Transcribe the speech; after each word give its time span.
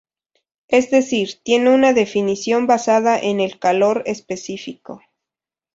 Es 0.67 0.89
decir, 0.89 1.43
tiene 1.43 1.69
una 1.69 1.93
definición 1.93 2.65
basada 2.65 3.19
en 3.19 3.39
el 3.39 3.59
calor 3.59 4.01
específico. 4.07 4.99